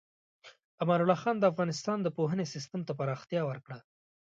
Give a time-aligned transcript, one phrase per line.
[0.81, 3.77] امان الله خان د افغانستان د پوهنې سیستم ته پراختیا ورکړه.